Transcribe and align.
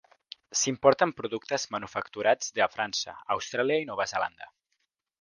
S'importen 0.61 1.13
productes 1.19 1.67
manufacturats 1.77 2.49
de 2.57 2.69
França, 2.79 3.17
Austràlia 3.39 3.81
i 3.85 3.89
Nova 3.95 4.13
Zelanda. 4.15 4.55